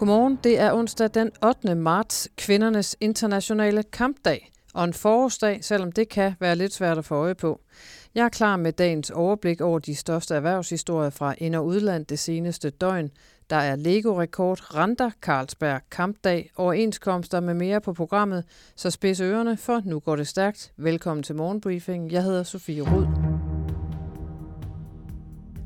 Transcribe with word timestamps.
Godmorgen, 0.00 0.38
det 0.44 0.58
er 0.58 0.72
onsdag 0.72 1.10
den 1.14 1.30
8. 1.44 1.74
marts, 1.74 2.28
kvindernes 2.36 2.96
internationale 3.00 3.82
kampdag. 3.82 4.52
Og 4.74 4.84
en 4.84 4.92
forårsdag, 4.92 5.64
selvom 5.64 5.92
det 5.92 6.08
kan 6.08 6.34
være 6.40 6.56
lidt 6.56 6.72
svært 6.72 6.98
at 6.98 7.04
få 7.04 7.14
øje 7.14 7.34
på. 7.34 7.60
Jeg 8.14 8.24
er 8.24 8.28
klar 8.28 8.56
med 8.56 8.72
dagens 8.72 9.10
overblik 9.10 9.60
over 9.60 9.78
de 9.78 9.94
største 9.94 10.34
erhvervshistorier 10.34 11.10
fra 11.10 11.34
ind- 11.38 11.54
og 11.54 11.66
udland 11.66 12.06
det 12.06 12.18
seneste 12.18 12.70
døgn. 12.70 13.10
Der 13.50 13.56
er 13.56 13.76
Lego-rekord, 13.76 14.74
renter, 14.74 15.10
Carlsberg, 15.22 15.80
Kampdag, 15.90 16.50
overenskomster 16.56 17.40
med 17.40 17.54
mere 17.54 17.80
på 17.80 17.92
programmet, 17.92 18.44
så 18.76 18.90
spids 18.90 19.20
ørerne, 19.20 19.56
for 19.56 19.82
nu 19.84 19.98
går 19.98 20.16
det 20.16 20.28
stærkt. 20.28 20.72
Velkommen 20.76 21.22
til 21.22 21.34
morgenbriefing. 21.34 22.12
Jeg 22.12 22.22
hedder 22.22 22.42
Sofie 22.42 22.82
Rud. 22.82 23.29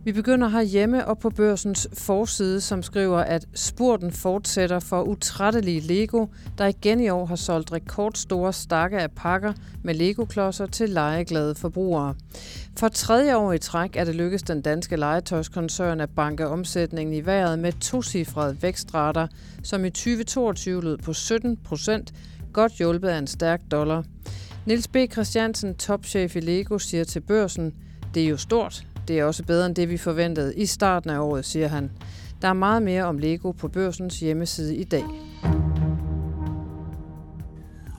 Vi 0.04 0.12
begynder 0.12 0.48
her 0.48 0.62
hjemme 0.62 1.06
og 1.06 1.18
på 1.18 1.30
børsens 1.30 1.88
forside, 1.92 2.60
som 2.60 2.82
skriver, 2.82 3.18
at 3.18 3.46
spurten 3.54 4.12
fortsætter 4.12 4.80
for 4.80 5.02
utrættelige 5.02 5.80
Lego, 5.80 6.26
der 6.58 6.66
igen 6.66 7.00
i 7.00 7.08
år 7.08 7.26
har 7.26 7.36
solgt 7.36 7.72
rekordstore 7.72 8.52
stakke 8.52 8.98
af 8.98 9.10
pakker 9.10 9.52
med 9.82 9.94
Lego-klodser 9.94 10.66
til 10.66 10.88
legeglade 10.90 11.54
forbrugere. 11.54 12.14
For 12.78 12.88
tredje 12.88 13.36
år 13.36 13.52
i 13.52 13.58
træk 13.58 13.96
er 13.96 14.04
det 14.04 14.14
lykkedes 14.14 14.42
den 14.42 14.60
danske 14.60 14.96
legetøjskoncern 14.96 16.00
at 16.00 16.10
banke 16.10 16.48
omsætningen 16.48 17.14
i 17.14 17.26
vejret 17.26 17.58
med 17.58 17.72
tocifrede 17.72 18.56
vækstrater, 18.62 19.26
som 19.62 19.84
i 19.84 19.90
2022 19.90 20.82
lød 20.82 20.98
på 20.98 21.12
17 21.12 21.56
procent, 21.56 22.14
godt 22.52 22.72
hjulpet 22.72 23.08
af 23.08 23.18
en 23.18 23.26
stærk 23.26 23.60
dollar. 23.70 24.04
Nils 24.66 24.88
B. 24.88 24.96
Christiansen, 25.12 25.74
topchef 25.74 26.36
i 26.36 26.40
Lego, 26.40 26.78
siger 26.78 27.04
til 27.04 27.20
børsen, 27.20 27.74
det 28.14 28.24
er 28.24 28.28
jo 28.28 28.36
stort, 28.36 28.84
det 29.08 29.18
er 29.18 29.24
også 29.24 29.42
bedre 29.44 29.66
end 29.66 29.74
det, 29.74 29.90
vi 29.90 29.96
forventede 29.96 30.54
i 30.56 30.66
starten 30.66 31.10
af 31.10 31.18
året, 31.18 31.44
siger 31.44 31.68
han. 31.68 31.90
Der 32.42 32.48
er 32.48 32.52
meget 32.52 32.82
mere 32.82 33.04
om 33.04 33.18
Lego 33.18 33.52
på 33.52 33.68
børsens 33.68 34.20
hjemmeside 34.20 34.76
i 34.76 34.84
dag. 34.84 35.04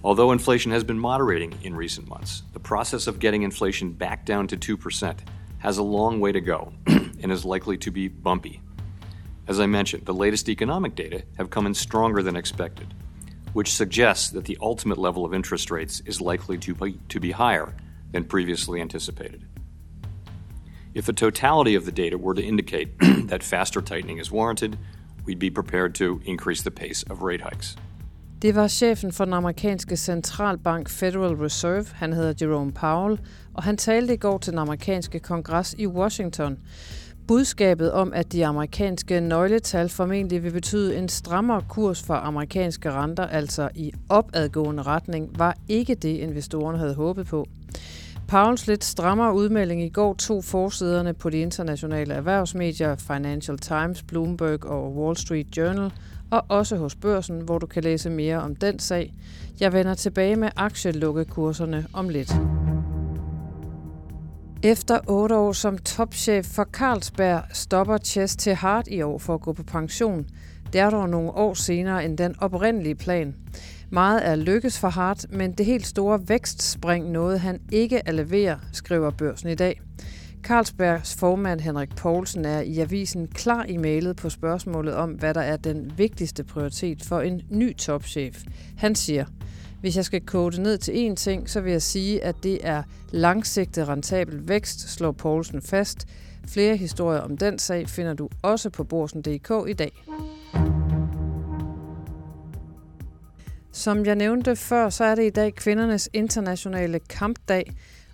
Although 0.03 0.33
inflation 0.33 0.71
has 0.71 0.83
been 0.83 0.99
moderating 0.99 1.53
in 1.63 1.75
recent 1.75 2.07
months, 2.07 2.43
the 2.51 2.59
process 2.59 3.07
of 3.07 3.19
getting 3.19 3.43
inflation 3.43 3.93
back 3.93 4.27
down 4.27 4.47
to 4.47 4.55
2% 4.55 5.15
has 5.59 5.77
a 5.77 5.83
long 5.83 6.21
way 6.21 6.31
to 6.31 6.39
go 6.41 6.71
and 7.23 7.31
is 7.31 7.43
likely 7.45 7.77
to 7.77 7.91
be 7.91 8.07
bumpy. 8.07 8.61
As 9.47 9.59
I 9.59 9.65
mentioned, 9.65 10.05
the 10.05 10.13
latest 10.13 10.47
economic 10.47 10.95
data 10.95 11.23
have 11.37 11.49
come 11.49 11.65
in 11.65 11.73
stronger 11.73 12.21
than 12.21 12.35
expected, 12.35 12.93
which 13.53 13.73
suggests 13.73 14.29
that 14.29 14.45
the 14.45 14.57
ultimate 14.61 14.99
level 14.99 15.25
of 15.25 15.33
interest 15.33 15.71
rates 15.71 16.03
is 16.05 16.21
likely 16.21 16.57
to 16.59 16.75
be, 16.75 16.99
to 17.09 17.19
be 17.19 17.31
higher 17.31 17.73
than 18.11 18.23
previously 18.25 18.81
anticipated. 18.81 19.43
If 20.95 21.05
the 21.05 21.13
totality 21.13 21.75
of 21.75 21.83
the 21.83 21.91
data 21.91 22.17
were 22.17 22.33
to 22.33 22.41
indicate 22.41 22.87
that 23.27 23.43
faster 23.43 23.81
tightening 23.81 24.17
is 24.17 24.31
warranted, 24.31 24.77
we'd 25.25 25.39
be 25.39 25.49
prepared 25.49 25.93
to 25.95 26.21
increase 26.25 26.63
the 26.63 26.71
pace 26.71 27.03
of 27.09 27.21
rate 27.21 27.41
hikes. 27.41 27.75
Det 28.41 28.55
var 28.55 28.67
chefen 28.67 29.11
for 29.11 29.25
den 29.25 29.33
amerikanske 29.33 29.97
centralbank 29.97 30.89
Federal 30.89 31.35
Reserve, 31.35 31.85
han 31.93 32.13
hedder 32.13 32.33
Jerome 32.41 32.71
Powell, 32.71 33.19
og 33.53 33.63
han 33.63 33.77
talte 33.77 34.13
i 34.13 34.17
går 34.17 34.37
til 34.37 34.51
den 34.51 34.59
amerikanske 34.59 35.19
kongres 35.19 35.75
i 35.77 35.87
Washington. 35.87 36.57
Budskabet 37.27 37.91
om, 37.91 38.13
at 38.13 38.31
de 38.31 38.45
amerikanske 38.45 39.19
nøgletal 39.19 39.89
formentlig 39.89 40.43
vil 40.43 40.51
betyde 40.51 40.97
en 40.97 41.09
strammere 41.09 41.63
kurs 41.69 42.03
for 42.03 42.13
amerikanske 42.13 42.91
renter, 42.91 43.27
altså 43.27 43.69
i 43.75 43.91
opadgående 44.09 44.83
retning, 44.83 45.39
var 45.39 45.55
ikke 45.67 45.95
det, 45.95 46.17
investorerne 46.17 46.77
havde 46.77 46.95
håbet 46.95 47.27
på. 47.27 47.47
Pauls 48.27 48.67
lidt 48.67 48.83
strammere 48.83 49.33
udmelding 49.35 49.83
i 49.83 49.89
går 49.89 50.13
tog 50.13 50.43
forsiderne 50.43 51.13
på 51.13 51.29
de 51.29 51.37
internationale 51.37 52.13
erhvervsmedier 52.13 52.95
Financial 52.95 53.57
Times, 53.57 54.03
Bloomberg 54.03 54.65
og 54.65 54.95
Wall 54.95 55.17
Street 55.17 55.57
Journal, 55.57 55.91
og 56.31 56.45
også 56.49 56.77
hos 56.77 56.95
børsen, 56.95 57.41
hvor 57.41 57.59
du 57.59 57.65
kan 57.65 57.83
læse 57.83 58.09
mere 58.09 58.41
om 58.41 58.55
den 58.55 58.79
sag. 58.79 59.13
Jeg 59.59 59.73
vender 59.73 59.93
tilbage 59.93 60.35
med 60.35 60.49
aktielukkekurserne 60.55 61.87
om 61.93 62.09
lidt. 62.09 62.35
Efter 64.63 64.99
otte 65.07 65.35
år 65.35 65.51
som 65.51 65.77
topchef 65.77 66.45
for 66.45 66.63
Carlsberg 66.63 67.41
stopper 67.53 67.97
Chess 67.97 68.35
til 68.35 68.55
Hart 68.55 68.87
i 68.87 69.01
år 69.01 69.17
for 69.17 69.33
at 69.33 69.41
gå 69.41 69.53
på 69.53 69.63
pension. 69.63 70.25
Det 70.73 70.81
er 70.81 70.89
dog 70.89 71.09
nogle 71.09 71.31
år 71.31 71.53
senere 71.53 72.05
end 72.05 72.17
den 72.17 72.35
oprindelige 72.39 72.95
plan. 72.95 73.35
Meget 73.89 74.27
er 74.27 74.35
lykkes 74.35 74.79
for 74.79 74.89
Hart, 74.89 75.25
men 75.29 75.51
det 75.51 75.65
helt 75.65 75.87
store 75.87 76.19
vækstspring 76.27 77.11
noget 77.11 77.39
han 77.39 77.59
ikke 77.71 78.07
at 78.07 78.15
levere, 78.15 78.59
skriver 78.71 79.09
børsen 79.09 79.49
i 79.49 79.55
dag. 79.55 79.81
Carlsbergs 80.43 81.15
formand 81.15 81.59
Henrik 81.59 81.95
Poulsen 81.95 82.45
er 82.45 82.61
i 82.61 82.79
avisen 82.79 83.27
klar 83.27 83.63
i 83.63 83.77
mailet 83.77 84.15
på 84.15 84.29
spørgsmålet 84.29 84.93
om, 84.93 85.11
hvad 85.11 85.33
der 85.33 85.41
er 85.41 85.57
den 85.57 85.93
vigtigste 85.97 86.43
prioritet 86.43 87.03
for 87.03 87.21
en 87.21 87.41
ny 87.49 87.75
topchef. 87.75 88.43
Han 88.77 88.95
siger, 88.95 89.25
hvis 89.81 89.97
jeg 89.97 90.05
skal 90.05 90.21
kode 90.25 90.51
det 90.51 90.63
ned 90.63 90.77
til 90.77 91.09
én 91.09 91.15
ting, 91.15 91.49
så 91.49 91.61
vil 91.61 91.71
jeg 91.71 91.81
sige, 91.81 92.23
at 92.23 92.35
det 92.43 92.67
er 92.67 92.83
langsigtet 93.11 93.87
rentabel 93.87 94.47
vækst, 94.47 94.93
slår 94.93 95.11
Poulsen 95.11 95.61
fast. 95.61 96.07
Flere 96.47 96.77
historier 96.77 97.19
om 97.19 97.37
den 97.37 97.59
sag 97.59 97.89
finder 97.89 98.13
du 98.13 98.29
også 98.41 98.69
på 98.69 98.83
borsen.dk 98.83 99.69
i 99.69 99.73
dag. 99.73 100.03
Som 103.75 104.05
jeg 104.05 104.15
nævnte 104.15 104.55
før, 104.55 104.89
så 104.89 105.03
er 105.03 105.15
det 105.15 105.25
i 105.25 105.29
dag 105.29 105.55
kvindernes 105.55 106.09
internationale 106.13 106.99
kampdag. 106.99 107.73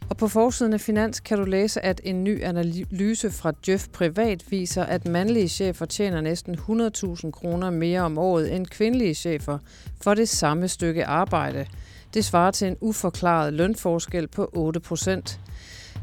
Og 0.10 0.18
på 0.18 0.28
forsiden 0.28 0.74
af 0.74 0.82
Finans 0.82 1.20
kan 1.20 1.38
du 1.38 1.44
læse, 1.44 1.86
at 1.86 2.02
en 2.04 2.24
ny 2.24 2.44
analyse 2.44 3.32
fra 3.32 3.54
Jeff 3.68 3.88
Privat 3.88 4.44
viser, 4.52 4.84
at 4.84 5.08
mandlige 5.08 5.48
chefer 5.48 5.86
tjener 5.86 6.22
næsten 6.22 6.56
100.000 6.56 7.32
kroner 7.32 7.70
mere 7.70 8.02
om 8.02 8.18
året 8.18 8.56
end 8.56 8.68
kvindelige 8.68 9.14
chefer 9.14 9.58
for 10.04 10.14
det 10.14 10.30
samme 10.30 10.68
stykke 10.68 11.06
arbejde. 11.06 11.66
Det 12.14 12.26
svarer 12.26 12.52
til 12.52 12.68
en 12.68 12.78
uforklaret 12.82 13.54
lønforskel 13.54 14.28
på 14.28 14.50
8 14.54 14.80
procent. 14.80 15.40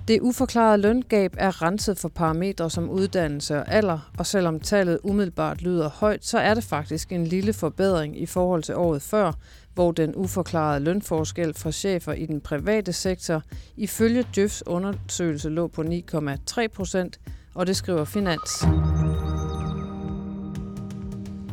Det 0.09 0.21
uforklarede 0.21 0.83
løngab 0.83 1.35
er 1.39 1.63
renset 1.63 1.99
for 1.99 2.09
parametre 2.09 2.71
som 2.71 2.91
uddannelse 2.91 3.57
og 3.57 3.73
alder, 3.73 4.11
og 4.19 4.27
selvom 4.27 4.61
tallet 4.61 4.99
umiddelbart 5.03 5.63
lyder 5.63 5.89
højt, 5.89 6.25
så 6.25 6.39
er 6.39 6.55
det 6.55 6.65
faktisk 6.65 7.13
en 7.13 7.27
lille 7.27 7.53
forbedring 7.53 8.21
i 8.21 8.27
forhold 8.27 8.63
til 8.63 8.77
året 8.77 9.03
før, 9.03 9.33
hvor 9.75 9.93
den 9.93 10.15
uforklarede 10.15 10.85
lønforskel 10.85 11.55
for 11.55 11.71
chefer 11.71 12.13
i 12.13 12.27
den 12.27 12.41
private 12.41 12.93
sektor 12.93 13.43
ifølge 13.77 14.25
Djøfs 14.35 14.63
undersøgelse 14.67 15.49
lå 15.49 15.67
på 15.67 15.83
9,3 15.83 16.67
procent, 16.67 17.21
og 17.55 17.67
det 17.67 17.77
skriver 17.77 18.05
Finans. 18.05 18.65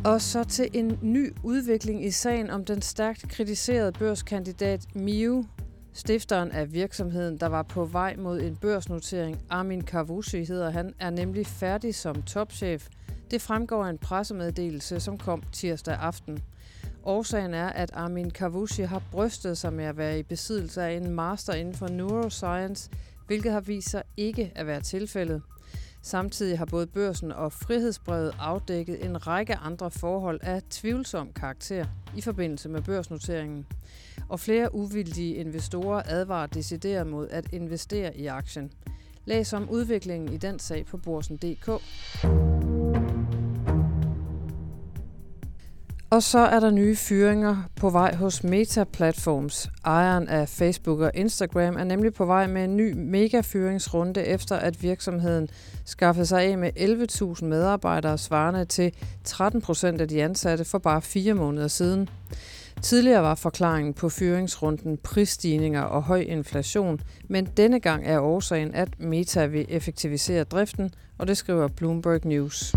Og 0.05 0.21
så 0.21 0.43
til 0.43 0.69
en 0.73 0.99
ny 1.01 1.33
udvikling 1.43 2.05
i 2.05 2.11
sagen 2.11 2.49
om 2.49 2.65
den 2.65 2.81
stærkt 2.81 3.29
kritiserede 3.29 3.91
børskandidat 3.91 4.81
Miu 4.93 5.45
Stifteren 5.97 6.51
af 6.51 6.73
virksomheden, 6.73 7.37
der 7.37 7.47
var 7.47 7.63
på 7.63 7.85
vej 7.85 8.15
mod 8.15 8.41
en 8.41 8.55
børsnotering, 8.55 9.39
Armin 9.49 9.81
Kavushi 9.81 10.45
hedder 10.45 10.69
han, 10.69 10.93
er 10.99 11.09
nemlig 11.09 11.47
færdig 11.47 11.95
som 11.95 12.21
topchef. 12.23 12.87
Det 13.31 13.41
fremgår 13.41 13.85
af 13.85 13.89
en 13.89 13.97
pressemeddelelse, 13.97 14.99
som 14.99 15.17
kom 15.17 15.43
tirsdag 15.51 15.95
aften. 15.95 16.39
Årsagen 17.03 17.53
er, 17.53 17.67
at 17.67 17.91
Armin 17.93 18.31
Kavushi 18.31 18.81
har 18.81 19.01
brystet 19.11 19.57
sig 19.57 19.73
med 19.73 19.85
at 19.85 19.97
være 19.97 20.19
i 20.19 20.23
besiddelse 20.23 20.83
af 20.83 20.91
en 20.91 21.09
master 21.09 21.53
inden 21.53 21.73
for 21.75 21.87
neuroscience, 21.87 22.89
hvilket 23.27 23.51
har 23.51 23.61
vist 23.61 23.89
sig 23.89 24.03
ikke 24.17 24.51
at 24.55 24.67
være 24.67 24.81
tilfældet. 24.81 25.41
Samtidig 26.05 26.57
har 26.57 26.65
både 26.65 26.87
børsen 26.87 27.31
og 27.31 27.53
frihedsbrevet 27.53 28.35
afdækket 28.39 29.05
en 29.05 29.27
række 29.27 29.55
andre 29.55 29.91
forhold 29.91 30.39
af 30.43 30.61
tvivlsom 30.69 31.33
karakter 31.33 31.85
i 32.17 32.21
forbindelse 32.21 32.69
med 32.69 32.81
børsnoteringen. 32.81 33.65
Og 34.29 34.39
flere 34.39 34.75
uvildige 34.75 35.35
investorer 35.35 36.01
advarer 36.05 36.47
decideret 36.47 37.07
mod 37.07 37.27
at 37.29 37.53
investere 37.53 38.17
i 38.17 38.25
aktien. 38.27 38.71
Læs 39.25 39.53
om 39.53 39.69
udviklingen 39.69 40.33
i 40.33 40.37
den 40.37 40.59
sag 40.59 40.85
på 40.85 40.97
borsen.dk. 40.97 41.69
Og 46.15 46.23
så 46.23 46.39
er 46.39 46.59
der 46.59 46.69
nye 46.69 46.95
fyringer 46.95 47.57
på 47.75 47.89
vej 47.89 48.15
hos 48.15 48.43
Meta 48.43 48.83
Platforms. 48.83 49.69
Ejeren 49.85 50.27
af 50.27 50.49
Facebook 50.49 50.99
og 50.99 51.11
Instagram 51.13 51.75
er 51.75 51.83
nemlig 51.83 52.13
på 52.13 52.25
vej 52.25 52.47
med 52.47 52.63
en 52.63 52.77
ny 52.77 52.93
megafyringsrunde 52.97 54.23
efter 54.23 54.55
at 54.55 54.83
virksomheden 54.83 55.47
skaffede 55.85 56.25
sig 56.25 56.43
af 56.43 56.57
med 56.57 56.71
11.000 57.39 57.45
medarbejdere 57.45 58.17
svarende 58.17 58.65
til 58.65 58.93
13 59.23 59.61
procent 59.61 60.01
af 60.01 60.07
de 60.07 60.23
ansatte 60.23 60.65
for 60.65 60.77
bare 60.77 61.01
fire 61.01 61.33
måneder 61.33 61.67
siden. 61.67 62.09
Tidligere 62.81 63.23
var 63.23 63.35
forklaringen 63.35 63.93
på 63.93 64.09
fyringsrunden 64.09 64.97
prisstigninger 64.97 65.81
og 65.81 66.03
høj 66.03 66.19
inflation, 66.19 66.99
men 67.27 67.45
denne 67.57 67.79
gang 67.79 68.05
er 68.05 68.19
årsagen, 68.19 68.73
at 68.73 68.99
Meta 68.99 69.45
vil 69.45 69.65
effektivisere 69.69 70.43
driften, 70.43 70.93
og 71.17 71.27
det 71.27 71.37
skriver 71.37 71.67
Bloomberg 71.67 72.25
News. 72.25 72.75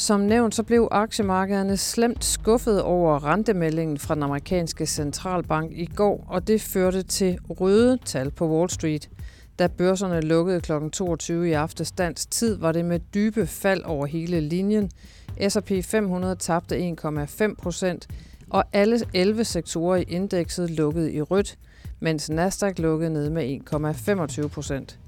Som 0.00 0.20
nævnt, 0.20 0.54
så 0.54 0.62
blev 0.62 0.88
aktiemarkederne 0.90 1.76
slemt 1.76 2.24
skuffet 2.24 2.82
over 2.82 3.24
rentemeldingen 3.24 3.98
fra 3.98 4.14
den 4.14 4.22
amerikanske 4.22 4.86
centralbank 4.86 5.72
i 5.74 5.84
går, 5.84 6.26
og 6.28 6.46
det 6.46 6.60
førte 6.60 7.02
til 7.02 7.38
røde 7.50 7.98
tal 8.04 8.30
på 8.30 8.48
Wall 8.48 8.70
Street. 8.70 9.10
Da 9.58 9.66
børserne 9.66 10.20
lukkede 10.20 10.60
kl. 10.60 10.72
22 10.92 11.48
i 11.48 11.52
aftes 11.52 11.92
dansk 11.92 12.30
tid, 12.30 12.56
var 12.56 12.72
det 12.72 12.84
med 12.84 13.00
dybe 13.14 13.46
fald 13.46 13.82
over 13.84 14.06
hele 14.06 14.40
linjen. 14.40 14.90
S&P 15.48 15.84
500 15.84 16.36
tabte 16.36 16.96
1,5 17.04 17.54
procent, 17.54 18.08
og 18.50 18.64
alle 18.72 19.00
11 19.14 19.44
sektorer 19.44 19.96
i 19.96 20.02
indekset 20.02 20.70
lukkede 20.70 21.12
i 21.12 21.22
rødt, 21.22 21.58
mens 22.00 22.30
Nasdaq 22.30 22.78
lukkede 22.78 23.10
ned 23.10 23.30
med 23.30 23.60
1,25 24.42 24.48
procent. 24.48 24.99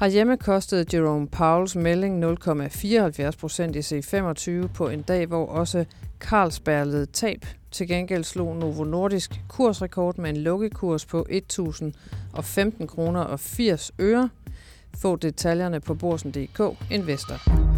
Herhjemme 0.00 0.36
kostede 0.36 0.96
Jerome 0.96 1.28
Powells 1.28 1.76
melding 1.76 2.24
0,74 2.24 3.30
procent 3.40 3.76
i 3.76 3.78
C25 3.78 4.66
på 4.66 4.88
en 4.88 5.02
dag, 5.02 5.26
hvor 5.26 5.46
også 5.46 5.84
Carlsberg 6.20 6.86
led 6.86 7.06
tab. 7.06 7.46
Til 7.70 7.88
gengæld 7.88 8.24
slog 8.24 8.56
Novo 8.56 8.84
Nordisk 8.84 9.40
kursrekord 9.48 10.18
med 10.18 10.30
en 10.30 10.36
lukkekurs 10.36 11.06
på 11.06 11.26
1.015 11.30 12.86
kroner 12.86 13.20
og 13.20 13.40
80 13.40 13.92
øre. 13.98 14.28
Få 14.98 15.16
detaljerne 15.16 15.80
på 15.80 15.94
borsen.dk 15.94 16.60
Investor. 16.90 17.73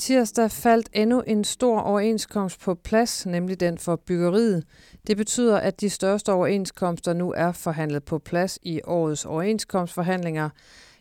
Tirsdag 0.00 0.50
faldt 0.50 0.88
endnu 0.92 1.20
en 1.20 1.44
stor 1.44 1.80
overenskomst 1.80 2.60
på 2.60 2.74
plads, 2.74 3.26
nemlig 3.26 3.60
den 3.60 3.78
for 3.78 3.96
byggeriet. 3.96 4.64
Det 5.06 5.16
betyder, 5.16 5.58
at 5.58 5.80
de 5.80 5.90
største 5.90 6.32
overenskomster 6.32 7.12
nu 7.12 7.32
er 7.32 7.52
forhandlet 7.52 8.04
på 8.04 8.18
plads 8.18 8.58
i 8.62 8.80
årets 8.84 9.24
overenskomstforhandlinger. 9.24 10.48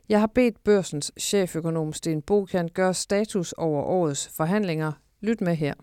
Jeg 0.10 0.20
har 0.20 0.28
bedt 0.28 0.64
børsens 0.64 1.12
cheføkonom 1.20 1.94
Sten 1.94 2.22
Bokan 2.22 2.70
gøre 2.74 2.94
status 2.94 3.54
over 3.54 3.84
årets 3.84 4.30
forhandlinger. 4.38 4.92
Lyt 5.22 5.42
med 5.42 5.56
her. 5.56 5.74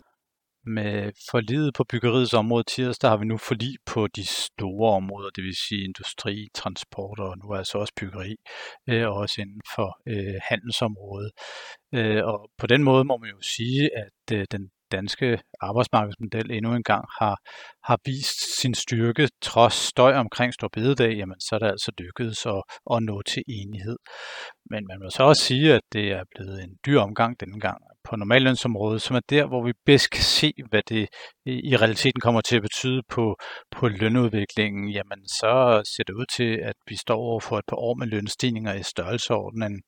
Med 0.67 1.13
forlidet 1.31 1.75
på 1.75 1.85
byggeriets 1.85 2.35
område 2.35 2.65
tirsdag 2.65 3.11
har 3.11 3.17
vi 3.17 3.25
nu 3.25 3.37
forlig 3.39 3.77
på 3.87 4.07
de 4.07 4.27
store 4.27 4.93
områder, 4.93 5.31
det 5.31 5.45
vil 5.45 5.57
sige 5.57 5.85
industri, 5.85 6.49
transport 6.55 7.19
og 7.19 7.39
nu 7.39 7.55
altså 7.55 7.79
også 7.79 7.93
byggeri, 8.01 8.37
øh, 8.89 9.09
også 9.09 9.41
inden 9.41 9.61
for 9.75 9.99
øh, 10.09 10.35
handelsområdet. 10.49 11.31
Øh, 11.95 12.25
og 12.25 12.51
på 12.59 12.67
den 12.67 12.83
måde 12.83 13.05
må 13.05 13.17
man 13.17 13.31
jo 13.31 13.41
sige, 13.41 13.91
at 13.97 14.37
øh, 14.37 14.47
den 14.51 14.71
danske 14.93 15.41
arbejdsmarkedsmodel 15.61 16.51
endnu 16.51 16.75
engang 16.75 17.05
har, 17.19 17.37
har 17.85 17.99
vist 18.05 18.61
sin 18.61 18.75
styrke, 18.75 19.29
trods 19.43 19.75
støj 19.75 20.15
omkring 20.15 20.55
Stor 20.55 20.69
Bededag, 20.73 21.13
jamen 21.17 21.41
så 21.41 21.55
er 21.55 21.59
det 21.59 21.67
altså 21.67 21.93
lykkedes 21.99 22.47
at, 22.47 22.63
at 22.93 23.03
nå 23.03 23.23
til 23.23 23.43
enighed. 23.49 23.97
Men 24.71 24.87
man 24.91 24.99
må 25.03 25.11
så 25.11 25.23
også 25.23 25.43
sige, 25.43 25.75
at 25.75 25.81
det 25.93 26.13
er 26.13 26.23
blevet 26.35 26.65
en 26.65 26.77
dyr 26.87 27.01
omgang 27.01 27.41
denne 27.41 27.61
gang 27.61 27.79
på 28.09 28.17
normallønsområdet, 28.17 29.03
som 29.03 29.17
er 29.17 29.21
der, 29.31 29.47
hvor 29.47 29.63
vi 29.65 29.73
bedst 29.87 30.11
kan 30.11 30.23
se, 30.23 30.53
hvad 30.71 30.83
det 30.89 31.09
i 31.47 31.77
realiteten 31.77 32.21
kommer 32.21 32.41
til 32.41 32.57
at 32.57 32.63
betyde 32.63 33.03
på, 33.09 33.37
på 33.71 33.89
lønudviklingen, 33.89 34.89
jamen 34.89 35.29
så 35.29 35.83
ser 35.93 36.05
det 36.07 36.15
ud 36.15 36.27
til, 36.37 36.51
at 36.71 36.75
vi 36.89 36.97
står 36.97 37.17
over 37.17 37.41
for 37.41 37.59
et 37.59 37.65
par 37.69 37.77
år 37.77 37.95
med 37.95 38.07
lønstigninger 38.07 38.75
i 38.75 38.83
størrelseordenen 38.83 39.83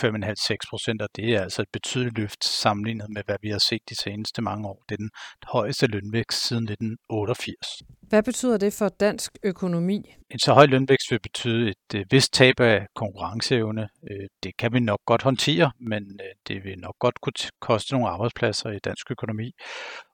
5,5-6 0.00 0.56
procent, 0.70 1.02
og 1.02 1.08
det 1.16 1.34
er 1.34 1.42
altså 1.42 1.62
et 1.62 1.72
betydeligt 1.72 2.18
løft 2.18 2.44
sammenlignet 2.44 3.06
med, 3.14 3.22
hvad 3.26 3.36
vi 3.42 3.50
har 3.50 3.62
set 3.68 3.82
de 3.88 3.94
seneste 3.94 4.42
mange 4.42 4.68
år. 4.68 4.82
Det 4.88 4.94
er 4.94 5.02
den 5.06 5.10
højeste 5.46 5.86
lønvækst 5.86 6.48
siden 6.48 6.64
1988. 6.64 7.82
Hvad 8.12 8.22
betyder 8.22 8.56
det 8.56 8.72
for 8.72 8.88
dansk 8.88 9.32
økonomi? 9.42 9.98
En 10.30 10.38
så 10.38 10.52
høj 10.52 10.66
lønvækst 10.66 11.10
vil 11.10 11.20
betyde 11.20 11.68
et 11.68 11.90
øh, 11.94 12.04
vist 12.10 12.32
tab 12.32 12.60
af 12.60 12.86
konkurrenceevne. 12.94 13.88
Øh, 14.10 14.26
det 14.42 14.52
kan 14.58 14.72
vi 14.72 14.80
nok 14.80 14.98
godt 15.06 15.22
håndtere, 15.22 15.72
men 15.80 16.02
øh, 16.24 16.32
det 16.48 16.64
vil 16.64 16.78
nok 16.78 16.94
godt 17.00 17.20
kunne 17.20 17.50
koste 17.60 17.92
nogle 17.94 18.08
arbejdspladser 18.08 18.70
i 18.70 18.78
dansk 18.84 19.10
økonomi. 19.10 19.50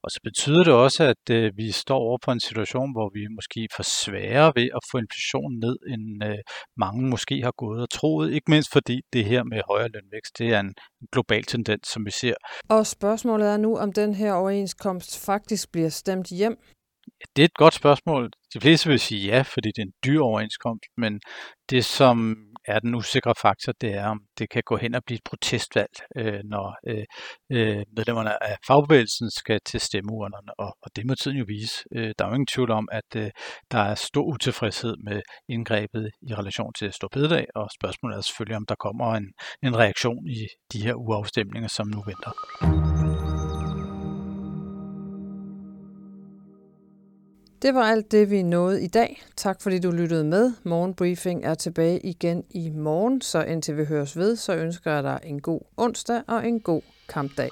Og 0.03 0.11
så 0.11 0.21
betyder 0.25 0.65
det 0.65 0.75
også, 0.75 1.15
at 1.15 1.55
vi 1.57 1.71
står 1.73 1.99
over 1.99 2.19
for 2.25 2.33
en 2.33 2.41
situation, 2.41 2.93
hvor 2.93 3.11
vi 3.15 3.23
måske 3.39 3.69
får 3.77 3.83
sværere 3.83 4.53
ved 4.57 4.69
at 4.79 4.83
få 4.91 4.99
inflationen 4.99 5.59
ned, 5.59 5.77
end 5.93 6.05
mange 6.77 7.09
måske 7.09 7.43
har 7.43 7.55
gået 7.57 7.83
og 7.83 7.91
troet. 7.91 8.33
Ikke 8.33 8.51
mindst 8.51 8.73
fordi 8.73 9.01
det 9.13 9.25
her 9.25 9.43
med 9.45 9.61
højere 9.69 9.89
lønvækst, 9.89 10.39
det 10.39 10.49
er 10.55 10.61
en 10.61 10.75
global 11.13 11.43
tendens, 11.43 11.89
som 11.89 12.07
vi 12.07 12.11
ser. 12.11 12.35
Og 12.69 12.87
spørgsmålet 12.87 13.49
er 13.49 13.57
nu, 13.57 13.77
om 13.79 13.93
den 13.93 14.15
her 14.15 14.33
overenskomst 14.33 15.25
faktisk 15.27 15.73
bliver 15.73 15.89
stemt 15.89 16.29
hjem. 16.29 16.57
Det 17.37 17.43
er 17.43 17.45
et 17.45 17.55
godt 17.55 17.75
spørgsmål. 17.75 18.31
De 18.55 18.61
fleste 18.61 18.89
vil 18.89 19.01
sige 19.01 19.27
ja, 19.27 19.43
fordi 19.43 19.69
det 19.69 19.83
er 19.83 19.87
en 19.87 19.93
dyr 20.05 20.21
overenskomst, 20.21 20.85
men 20.97 21.21
det 21.71 21.85
som 21.85 22.37
er 22.69 22.79
den 22.79 22.95
usikre 22.95 23.35
faktor, 23.43 23.73
det 23.81 23.95
er, 23.95 24.07
om 24.07 24.21
det 24.39 24.51
kan 24.51 24.63
gå 24.67 24.77
hen 24.77 24.95
og 24.95 25.03
blive 25.07 25.17
et 25.17 25.25
protestvalg, 25.25 25.91
øh, 26.17 26.41
når 26.45 26.77
øh, 26.87 27.05
øh, 27.53 27.83
medlemmerne 27.97 28.43
af 28.43 28.57
fagbevægelsen 28.67 29.31
skal 29.31 29.61
til 29.67 29.81
stemmeurnerne, 29.81 30.53
og, 30.59 30.77
og 30.83 30.91
det 30.97 31.07
må 31.07 31.15
tiden 31.15 31.37
jo 31.37 31.45
vise. 31.49 31.75
Øh, 31.95 32.15
der 32.19 32.25
er 32.25 32.29
jo 32.29 32.35
ingen 32.35 32.47
tvivl 32.47 32.71
om, 32.71 32.89
at 32.93 33.17
øh, 33.17 33.31
der 33.71 33.79
er 33.79 33.95
stor 33.95 34.23
utilfredshed 34.23 34.95
med 35.05 35.23
indgrebet 35.49 36.11
i 36.29 36.35
relation 36.35 36.73
til 36.79 36.93
Storbededag, 36.93 37.47
og 37.55 37.69
spørgsmålet 37.81 38.17
er 38.17 38.21
selvfølgelig, 38.21 38.57
om 38.57 38.67
der 38.67 38.75
kommer 38.75 39.15
en, 39.15 39.33
en 39.63 39.77
reaktion 39.79 40.29
i 40.29 40.47
de 40.73 40.83
her 40.83 40.95
uafstemninger, 40.95 41.69
som 41.69 41.87
nu 41.87 42.03
venter. 42.07 43.18
Det 47.63 47.75
var 47.75 47.83
alt 47.83 48.13
det, 48.13 48.31
vi 48.31 48.43
nåede 48.43 48.83
i 48.83 48.87
dag. 48.87 49.23
Tak 49.37 49.61
fordi 49.63 49.79
du 49.79 49.91
lyttede 49.91 50.25
med. 50.25 50.53
Morgenbriefing 50.63 51.45
er 51.45 51.55
tilbage 51.55 52.01
igen 52.01 52.45
i 52.51 52.71
morgen, 52.71 53.21
så 53.21 53.43
indtil 53.43 53.77
vi 53.77 53.85
høres 53.85 54.17
ved, 54.17 54.37
så 54.37 54.57
ønsker 54.57 54.93
jeg 54.93 55.03
dig 55.03 55.21
en 55.25 55.41
god 55.41 55.61
onsdag 55.77 56.23
og 56.27 56.49
en 56.49 56.61
god 56.61 56.83
kampdag. 57.09 57.51